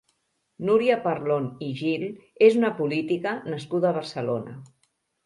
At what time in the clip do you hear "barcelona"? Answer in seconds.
3.99-4.57